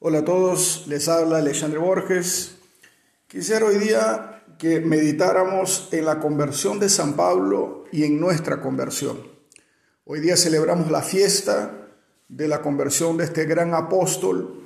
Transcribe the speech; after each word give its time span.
Hola 0.00 0.20
a 0.20 0.24
todos, 0.24 0.84
les 0.86 1.08
habla 1.08 1.38
Alexandre 1.38 1.80
Borges. 1.80 2.58
Quisiera 3.26 3.66
hoy 3.66 3.78
día 3.78 4.44
que 4.56 4.78
meditáramos 4.78 5.88
en 5.90 6.04
la 6.04 6.20
conversión 6.20 6.78
de 6.78 6.88
San 6.88 7.14
Pablo 7.14 7.82
y 7.90 8.04
en 8.04 8.20
nuestra 8.20 8.60
conversión. 8.60 9.18
Hoy 10.04 10.20
día 10.20 10.36
celebramos 10.36 10.92
la 10.92 11.02
fiesta 11.02 11.88
de 12.28 12.46
la 12.46 12.62
conversión 12.62 13.16
de 13.16 13.24
este 13.24 13.44
gran 13.46 13.74
apóstol 13.74 14.62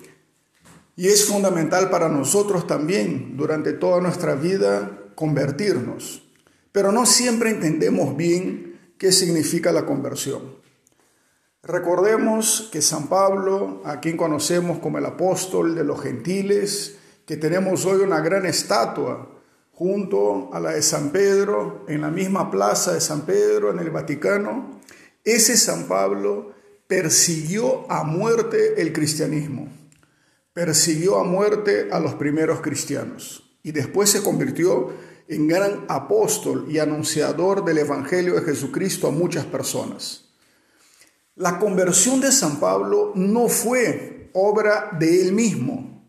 y 0.96 1.08
es 1.08 1.24
fundamental 1.24 1.88
para 1.88 2.10
nosotros 2.10 2.66
también 2.66 3.34
durante 3.34 3.72
toda 3.72 4.02
nuestra 4.02 4.34
vida 4.34 4.98
convertirnos. 5.14 6.30
Pero 6.72 6.92
no 6.92 7.06
siempre 7.06 7.48
entendemos 7.48 8.18
bien 8.18 8.92
qué 8.98 9.10
significa 9.10 9.72
la 9.72 9.86
conversión. 9.86 10.61
Recordemos 11.64 12.68
que 12.72 12.82
San 12.82 13.06
Pablo, 13.06 13.82
a 13.84 14.00
quien 14.00 14.16
conocemos 14.16 14.80
como 14.80 14.98
el 14.98 15.06
apóstol 15.06 15.76
de 15.76 15.84
los 15.84 16.02
gentiles, 16.02 16.98
que 17.24 17.36
tenemos 17.36 17.86
hoy 17.86 18.00
una 18.02 18.20
gran 18.20 18.46
estatua 18.46 19.28
junto 19.70 20.52
a 20.52 20.58
la 20.58 20.72
de 20.72 20.82
San 20.82 21.10
Pedro, 21.10 21.84
en 21.86 22.00
la 22.00 22.10
misma 22.10 22.50
plaza 22.50 22.94
de 22.94 23.00
San 23.00 23.20
Pedro, 23.20 23.70
en 23.70 23.78
el 23.78 23.90
Vaticano, 23.90 24.80
ese 25.22 25.56
San 25.56 25.86
Pablo 25.86 26.52
persiguió 26.88 27.88
a 27.88 28.02
muerte 28.02 28.82
el 28.82 28.92
cristianismo, 28.92 29.68
persiguió 30.52 31.20
a 31.20 31.24
muerte 31.24 31.90
a 31.92 32.00
los 32.00 32.14
primeros 32.14 32.60
cristianos 32.60 33.56
y 33.62 33.70
después 33.70 34.10
se 34.10 34.24
convirtió 34.24 34.92
en 35.28 35.46
gran 35.46 35.84
apóstol 35.86 36.66
y 36.68 36.80
anunciador 36.80 37.64
del 37.64 37.78
Evangelio 37.78 38.34
de 38.34 38.42
Jesucristo 38.42 39.06
a 39.06 39.12
muchas 39.12 39.44
personas. 39.44 40.31
La 41.36 41.58
conversión 41.58 42.20
de 42.20 42.30
San 42.30 42.60
Pablo 42.60 43.12
no 43.14 43.48
fue 43.48 44.30
obra 44.34 44.90
de 44.98 45.22
él 45.22 45.32
mismo. 45.32 46.04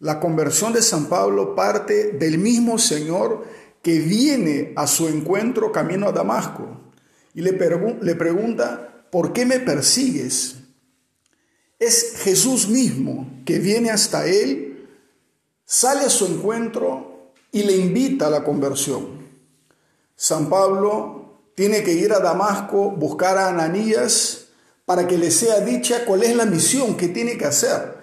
La 0.00 0.18
conversión 0.18 0.72
de 0.72 0.82
San 0.82 1.06
Pablo 1.06 1.54
parte 1.54 2.12
del 2.12 2.38
mismo 2.38 2.76
Señor 2.78 3.46
que 3.80 4.00
viene 4.00 4.72
a 4.74 4.88
su 4.88 5.06
encuentro 5.06 5.70
camino 5.70 6.08
a 6.08 6.12
Damasco 6.12 6.80
y 7.32 7.42
le, 7.42 7.52
le 8.02 8.14
pregunta, 8.16 9.06
¿por 9.12 9.32
qué 9.32 9.46
me 9.46 9.60
persigues? 9.60 10.56
Es 11.78 12.16
Jesús 12.24 12.68
mismo 12.68 13.42
que 13.44 13.60
viene 13.60 13.90
hasta 13.90 14.26
él, 14.26 14.88
sale 15.64 16.06
a 16.06 16.10
su 16.10 16.26
encuentro 16.26 17.32
y 17.52 17.62
le 17.62 17.76
invita 17.76 18.26
a 18.26 18.30
la 18.30 18.42
conversión. 18.42 19.24
San 20.16 20.48
Pablo 20.48 21.42
tiene 21.54 21.84
que 21.84 21.92
ir 21.92 22.12
a 22.12 22.18
Damasco, 22.18 22.90
buscar 22.90 23.38
a 23.38 23.48
Ananías, 23.48 24.45
para 24.86 25.06
que 25.06 25.18
le 25.18 25.30
sea 25.30 25.60
dicha 25.60 26.04
cuál 26.06 26.22
es 26.22 26.34
la 26.34 26.46
misión 26.46 26.96
que 26.96 27.08
tiene 27.08 27.36
que 27.36 27.44
hacer. 27.44 27.96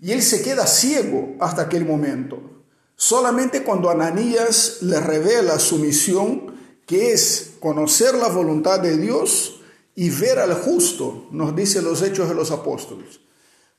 Y 0.00 0.10
él 0.10 0.22
se 0.22 0.42
queda 0.42 0.66
ciego 0.66 1.36
hasta 1.38 1.62
aquel 1.62 1.84
momento. 1.84 2.40
Solamente 2.96 3.62
cuando 3.62 3.90
Ananías 3.90 4.78
le 4.80 4.98
revela 5.00 5.58
su 5.58 5.78
misión, 5.78 6.54
que 6.86 7.12
es 7.12 7.52
conocer 7.60 8.14
la 8.14 8.28
voluntad 8.28 8.80
de 8.80 8.96
Dios 8.96 9.60
y 9.94 10.10
ver 10.10 10.38
al 10.38 10.54
justo, 10.54 11.28
nos 11.30 11.54
dice 11.54 11.82
los 11.82 12.02
hechos 12.02 12.28
de 12.28 12.34
los 12.34 12.50
apóstoles. 12.50 13.20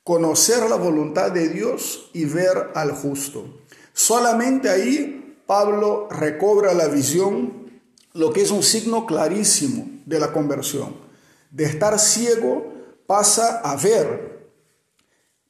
Conocer 0.03 0.69
la 0.69 0.75
voluntad 0.75 1.31
de 1.31 1.49
Dios 1.49 2.11
y 2.13 2.25
ver 2.25 2.71
al 2.75 2.91
justo. 2.91 3.43
Solamente 3.91 4.69
ahí 4.69 5.35
Pablo 5.47 6.07
recobra 6.11 6.75
la 6.75 6.87
visión, 6.87 7.81
lo 8.13 8.31
que 8.31 8.41
es 8.41 8.51
un 8.51 8.61
signo 8.61 9.07
clarísimo 9.07 9.87
de 10.05 10.19
la 10.19 10.31
conversión 10.31 11.04
de 11.51 11.65
estar 11.65 11.99
ciego 11.99 12.73
pasa 13.07 13.59
a 13.59 13.75
ver. 13.75 14.35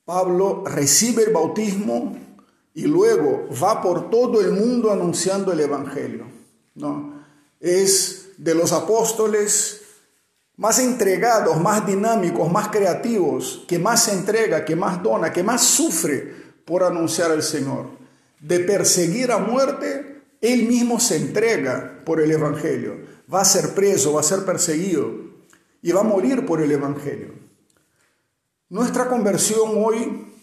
Pablo 0.04 0.64
recibe 0.66 1.24
el 1.24 1.34
bautismo 1.34 2.16
y 2.74 2.84
luego 2.84 3.48
va 3.62 3.82
por 3.82 4.10
todo 4.10 4.42
el 4.42 4.52
mundo 4.52 4.92
anunciando 4.92 5.52
el 5.52 5.62
Evangelio. 5.62 6.26
¿no? 6.76 7.24
Es 7.60 8.30
de 8.38 8.54
los 8.54 8.72
apóstoles 8.72 9.82
más 10.58 10.80
entregados, 10.80 11.60
más 11.60 11.86
dinámicos, 11.86 12.52
más 12.52 12.70
creativos, 12.70 13.64
que 13.68 13.80
más 13.80 14.04
se 14.04 14.14
entrega, 14.14 14.64
que 14.64 14.76
más 14.76 15.02
dona, 15.02 15.34
que 15.34 15.44
más 15.44 15.62
sufre 15.64 16.34
por 16.66 16.84
anunciar 16.84 17.32
al 17.32 17.44
Señor. 17.44 17.88
De 18.40 18.60
perseguir 18.60 19.32
a 19.32 19.38
muerte, 19.38 20.22
él 20.42 20.68
mismo 20.68 21.00
se 21.00 21.18
entrega 21.18 22.02
por 22.06 22.22
el 22.22 22.32
Evangelio. 22.32 22.98
Va 23.34 23.42
a 23.42 23.46
ser 23.46 23.74
preso, 23.74 24.14
va 24.14 24.20
a 24.20 24.24
ser 24.24 24.46
perseguido 24.46 25.35
y 25.86 25.92
va 25.92 26.02
a 26.02 26.04
morir 26.04 26.48
por 26.48 26.62
el 26.62 26.72
Evangelio. 26.72 27.36
Nuestra 28.70 29.08
conversión 29.08 29.74
hoy 29.76 30.34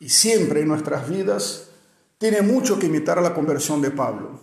y 0.00 0.08
siempre 0.08 0.62
en 0.62 0.68
nuestras 0.68 1.10
vidas 1.10 1.68
tiene 2.16 2.40
mucho 2.40 2.78
que 2.78 2.86
imitar 2.86 3.18
a 3.18 3.20
la 3.22 3.34
conversión 3.34 3.82
de 3.82 3.90
Pablo. 3.90 4.40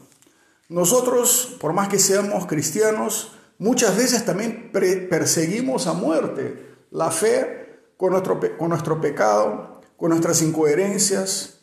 Nosotros, 0.68 1.57
por 1.59 1.73
más 1.73 1.88
que 1.88 1.97
seamos 1.97 2.45
cristianos, 2.45 3.31
muchas 3.57 3.97
veces 3.97 4.23
también 4.23 4.69
perseguimos 4.72 5.88
a 5.88 5.94
muerte 5.94 6.75
la 6.91 7.09
fe 7.09 7.79
con 7.97 8.12
nuestro, 8.12 8.39
con 8.56 8.69
nuestro 8.69 9.01
pecado, 9.01 9.81
con 9.97 10.12
nuestras 10.12 10.44
incoherencias. 10.44 11.62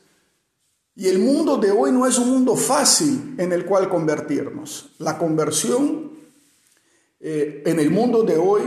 Y 0.97 1.07
el 1.07 1.21
mundo 1.21 1.57
de 1.59 1.71
hoy 1.71 1.93
no 1.93 2.05
es 2.05 2.19
un 2.19 2.31
mundo 2.31 2.57
fácil 2.57 3.37
en 3.39 3.53
el 3.53 3.65
cual 3.65 3.89
convertirnos. 3.89 4.97
La 4.99 5.19
conversión 5.19 6.06
eh, 7.21 7.63
en 7.65 7.79
el 7.81 7.91
mundo 7.91 8.23
de 8.23 8.37
hoy 8.37 8.63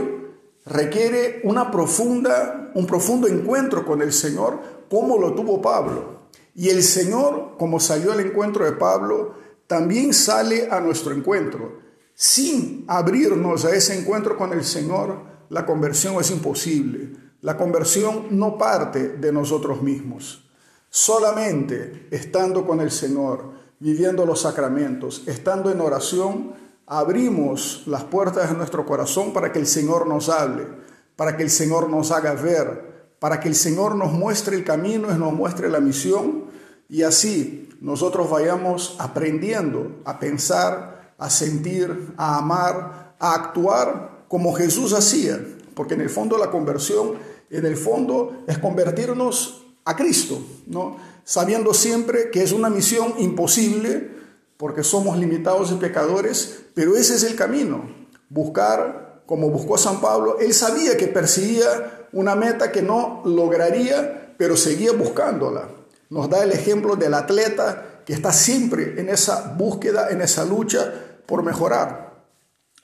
requiere 0.66 1.40
una 1.44 1.70
profunda, 1.70 2.70
un 2.74 2.86
profundo 2.86 3.26
encuentro 3.28 3.84
con 3.84 4.02
el 4.02 4.12
Señor, 4.12 4.60
como 4.90 5.18
lo 5.18 5.34
tuvo 5.34 5.60
Pablo. 5.60 6.20
Y 6.54 6.68
el 6.68 6.82
Señor, 6.82 7.56
como 7.58 7.80
salió 7.80 8.12
al 8.12 8.20
encuentro 8.20 8.64
de 8.64 8.72
Pablo, 8.72 9.34
también 9.66 10.12
sale 10.12 10.68
a 10.70 10.80
nuestro 10.80 11.14
encuentro. 11.14 11.78
Sin 12.14 12.84
abrirnos 12.88 13.64
a 13.64 13.74
ese 13.74 13.98
encuentro 13.98 14.36
con 14.36 14.52
el 14.52 14.64
Señor, 14.64 15.22
la 15.48 15.64
conversión 15.64 16.16
es 16.20 16.30
imposible. 16.30 17.12
La 17.40 17.56
conversión 17.56 18.26
no 18.30 18.58
parte 18.58 19.16
de 19.16 19.32
nosotros 19.32 19.80
mismos. 19.80 20.50
Solamente 20.90 22.08
estando 22.10 22.66
con 22.66 22.80
el 22.80 22.90
Señor, 22.90 23.52
viviendo 23.78 24.26
los 24.26 24.42
sacramentos, 24.42 25.22
estando 25.26 25.70
en 25.70 25.80
oración, 25.80 26.52
abrimos 26.90 27.84
las 27.86 28.02
puertas 28.02 28.50
de 28.50 28.56
nuestro 28.56 28.84
corazón 28.84 29.32
para 29.32 29.52
que 29.52 29.60
el 29.60 29.68
Señor 29.68 30.08
nos 30.08 30.28
hable, 30.28 30.66
para 31.14 31.36
que 31.36 31.44
el 31.44 31.50
Señor 31.50 31.88
nos 31.88 32.10
haga 32.10 32.32
ver, 32.32 33.14
para 33.20 33.38
que 33.38 33.46
el 33.46 33.54
Señor 33.54 33.94
nos 33.94 34.12
muestre 34.12 34.56
el 34.56 34.64
camino 34.64 35.06
y 35.14 35.16
nos 35.16 35.32
muestre 35.32 35.68
la 35.68 35.78
misión 35.78 36.46
y 36.88 37.04
así 37.04 37.68
nosotros 37.80 38.28
vayamos 38.28 38.96
aprendiendo 38.98 40.00
a 40.04 40.18
pensar, 40.18 41.14
a 41.16 41.30
sentir, 41.30 42.12
a 42.16 42.38
amar, 42.38 43.14
a 43.20 43.34
actuar 43.34 44.24
como 44.26 44.52
Jesús 44.52 44.92
hacía, 44.92 45.40
porque 45.74 45.94
en 45.94 46.00
el 46.00 46.10
fondo 46.10 46.38
la 46.38 46.50
conversión, 46.50 47.12
en 47.50 47.66
el 47.66 47.76
fondo 47.76 48.42
es 48.48 48.58
convertirnos 48.58 49.64
a 49.84 49.94
Cristo, 49.94 50.42
¿no? 50.66 50.96
Sabiendo 51.22 51.72
siempre 51.72 52.30
que 52.32 52.42
es 52.42 52.50
una 52.50 52.68
misión 52.68 53.14
imposible, 53.18 54.19
porque 54.60 54.84
somos 54.84 55.16
limitados 55.16 55.72
y 55.72 55.76
pecadores, 55.76 56.64
pero 56.74 56.94
ese 56.94 57.14
es 57.14 57.22
el 57.22 57.34
camino, 57.34 57.82
buscar 58.28 59.22
como 59.24 59.48
buscó 59.48 59.78
San 59.78 60.02
Pablo, 60.02 60.36
él 60.38 60.52
sabía 60.52 60.98
que 60.98 61.06
perseguía 61.06 62.08
una 62.12 62.36
meta 62.36 62.70
que 62.70 62.82
no 62.82 63.22
lograría, 63.24 64.34
pero 64.36 64.58
seguía 64.58 64.92
buscándola. 64.92 65.70
Nos 66.10 66.28
da 66.28 66.44
el 66.44 66.52
ejemplo 66.52 66.94
del 66.94 67.14
atleta 67.14 68.02
que 68.04 68.12
está 68.12 68.34
siempre 68.34 69.00
en 69.00 69.08
esa 69.08 69.54
búsqueda, 69.56 70.10
en 70.10 70.20
esa 70.20 70.44
lucha 70.44 70.92
por 71.24 71.42
mejorar. 71.42 72.26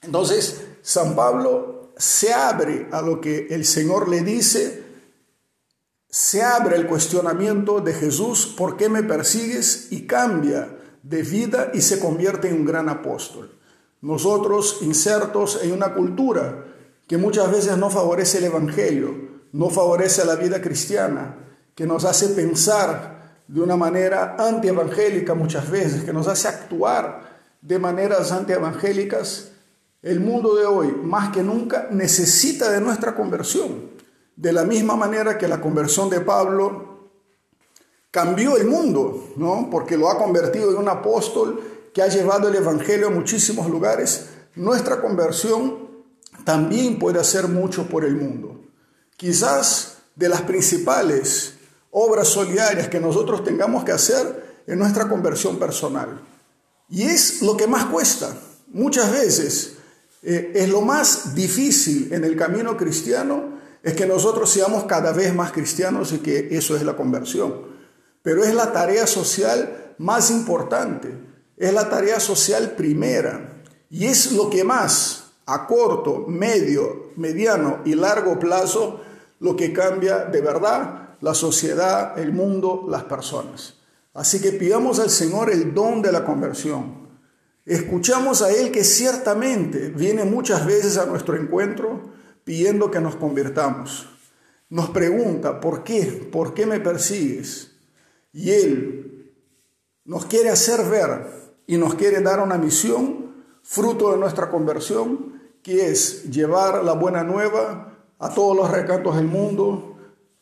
Entonces, 0.01 0.63
San 0.81 1.15
Pablo 1.15 1.93
se 1.99 2.33
abre 2.33 2.89
a 2.91 3.03
lo 3.03 3.21
que 3.21 3.49
el 3.51 3.67
Señor 3.67 4.09
le 4.09 4.23
dice, 4.23 4.83
se 6.09 6.43
abre 6.43 6.77
el 6.77 6.87
cuestionamiento 6.87 7.81
de 7.81 7.93
Jesús, 7.93 8.55
¿por 8.57 8.79
qué 8.79 8.89
me 8.89 9.03
persigues? 9.03 9.89
Y 9.91 10.07
cambia 10.07 10.76
de 11.09 11.23
vida 11.23 11.71
y 11.73 11.81
se 11.81 12.01
convierte 12.01 12.49
en 12.49 12.55
un 12.55 12.65
gran 12.65 12.89
apóstol. 12.89 13.51
Nosotros 14.01 14.79
insertos 14.83 15.61
en 15.63 15.73
una 15.73 15.95
cultura 15.95 16.65
que 17.07 17.17
muchas 17.17 17.51
veces 17.51 17.77
no 17.79 17.91
favorece 17.91 18.39
el 18.39 18.45
Evangelio, 18.45 19.15
no 19.53 19.71
favorece 19.71 20.25
la 20.25 20.35
vida 20.35 20.61
cristiana, 20.61 21.37
que 21.75 21.87
nos 21.87 22.05
hace 22.05 22.29
pensar 22.31 23.37
de 23.47 23.61
una 23.61 23.77
manera 23.77 24.35
antievangélica 24.37 25.35
muchas 25.35 25.71
veces, 25.71 26.03
que 26.03 26.13
nos 26.13 26.27
hace 26.27 26.49
actuar 26.49 27.37
de 27.63 27.79
maneras 27.79 28.33
antievangélicas, 28.33 29.53
el 30.03 30.19
mundo 30.21 30.57
de 30.57 30.67
hoy 30.67 30.89
más 31.03 31.31
que 31.31 31.43
nunca 31.43 31.89
necesita 31.91 32.71
de 32.71 32.81
nuestra 32.81 33.15
conversión. 33.15 33.95
De 34.35 34.53
la 34.53 34.65
misma 34.65 34.97
manera 34.97 35.39
que 35.39 35.49
la 35.49 35.61
conversión 35.61 36.11
de 36.11 36.21
Pablo 36.21 36.86
cambió 38.17 38.57
el 38.57 38.67
mundo, 38.67 39.35
¿no? 39.37 39.69
Porque 39.71 39.99
lo 39.99 40.09
ha 40.09 40.17
convertido 40.17 40.71
en 40.71 40.79
un 40.79 40.89
apóstol 40.89 41.91
que 41.93 42.01
ha 42.01 42.09
llevado 42.09 42.49
el 42.49 42.55
Evangelio 42.55 43.09
a 43.09 43.11
muchísimos 43.11 43.69
lugares. 43.69 44.29
Nuestra 44.55 45.03
conversión 45.03 45.87
también 46.43 46.99
puede 46.99 47.21
hacer 47.21 47.47
mucho 47.47 47.87
por 47.91 48.07
el 48.07 48.17
mundo. 48.17 48.59
Quizás 49.19 49.99
de 50.15 50.31
las 50.31 50.41
principales 50.41 51.57
obras 51.91 52.29
solidarias 52.29 52.89
que 52.89 53.01
nosotros 53.01 53.45
tengamos 53.45 53.85
que 53.85 53.93
hacer 53.93 54.63
en 54.67 54.79
nuestra 54.79 55.11
conversión 55.11 55.59
personal. 55.59 56.19
Y 56.89 57.03
es 57.03 57.43
lo 57.43 57.55
que 57.55 57.67
más 57.67 57.85
cuesta. 57.85 58.35
Muchas 58.69 59.13
veces 59.13 59.75
eh, 60.23 60.53
es 60.55 60.71
lo 60.71 60.81
más 60.81 61.35
difícil 61.35 62.11
en 62.15 62.25
el 62.25 62.35
camino 62.35 62.79
cristiano, 62.79 63.59
es 63.83 63.93
que 63.93 64.07
nosotros 64.07 64.49
seamos 64.49 64.85
cada 64.85 65.13
vez 65.13 65.35
más 65.35 65.53
cristianos 65.53 66.15
y 66.15 66.21
que 66.21 66.49
eso 66.57 66.75
es 66.75 66.83
la 66.83 66.97
conversión. 66.97 67.76
Pero 68.27 68.43
es 68.43 68.53
la 68.57 68.73
tarea 68.73 69.07
social 69.07 69.95
más 69.99 70.33
importante, 70.33 71.17
es 71.57 71.73
la 71.73 71.89
tarea 71.89 72.19
social 72.19 72.73
primera 72.73 73.63
y 73.89 74.07
es 74.07 74.33
lo 74.33 74.51
que 74.51 74.65
más 74.65 75.31
a 75.47 75.65
corto, 75.69 76.25
medio, 76.27 77.13
mediano 77.15 77.83
y 77.85 77.95
largo 77.95 78.37
plazo 78.41 79.01
lo 79.39 79.55
que 79.55 79.73
cambia 79.73 80.25
de 80.25 80.41
verdad 80.41 81.11
la 81.21 81.35
sociedad, 81.35 82.19
el 82.19 82.33
mundo, 82.33 82.85
las 82.89 83.05
personas. 83.05 83.77
Así 84.13 84.41
que 84.41 84.51
pidamos 84.51 84.99
al 84.99 85.11
Señor 85.11 85.53
el 85.53 85.73
don 85.73 86.03
de 86.03 86.11
la 86.11 86.25
conversión. 86.25 87.07
Escuchamos 87.65 88.43
a 88.43 88.51
Él 88.51 88.73
que 88.73 88.83
ciertamente 88.83 89.91
viene 89.91 90.25
muchas 90.25 90.67
veces 90.67 90.99
a 90.99 91.07
nuestro 91.07 91.37
encuentro 91.37 92.11
pidiendo 92.43 92.91
que 92.91 92.99
nos 93.01 93.15
convirtamos. 93.15 94.09
Nos 94.69 94.91
pregunta, 94.91 95.61
¿por 95.61 95.85
qué? 95.85 96.29
¿Por 96.33 96.55
qué 96.55 96.67
me 96.67 96.81
persigues? 96.81 97.76
Y 98.37 98.53
Él 98.53 99.33
nos 100.05 100.27
quiere 100.27 100.51
hacer 100.51 100.85
ver 100.91 101.27
y 101.67 101.79
nos 101.79 101.95
quiere 101.95 102.21
dar 102.21 102.39
una 102.41 102.59
misión, 102.59 103.35
fruto 103.63 104.13
de 104.13 104.19
nuestra 104.19 104.51
conversión, 104.51 105.41
que 105.63 105.89
es 105.91 106.25
llevar 106.25 106.85
la 106.85 106.93
buena 106.93 107.25
nueva 107.25 107.97
a 108.19 108.29
todos 108.29 108.55
los 108.55 108.71
recantos 108.71 109.17
del 109.17 109.25
mundo, 109.25 109.97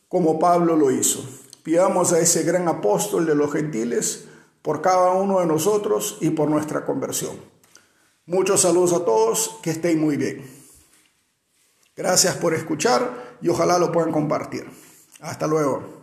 como 0.09 0.37
Pablo 0.37 0.75
lo 0.75 0.91
hizo. 0.91 1.25
Pidamos 1.63 2.11
a 2.11 2.19
ese 2.19 2.43
gran 2.43 2.67
apóstol 2.67 3.25
de 3.25 3.33
los 3.33 3.53
gentiles 3.53 4.25
por 4.61 4.81
cada 4.81 5.13
uno 5.13 5.39
de 5.39 5.45
nosotros 5.45 6.17
y 6.19 6.31
por 6.31 6.49
nuestra 6.49 6.85
conversión. 6.85 7.37
Muchos 8.25 8.59
saludos 8.59 8.91
a 8.91 9.05
todos, 9.05 9.57
que 9.63 9.69
estén 9.69 10.01
muy 10.01 10.17
bien. 10.17 10.45
Gracias 11.95 12.35
por 12.35 12.53
escuchar 12.53 13.37
y 13.41 13.47
ojalá 13.47 13.79
lo 13.79 13.89
puedan 13.93 14.11
compartir. 14.11 14.69
Hasta 15.21 15.47
luego. 15.47 15.94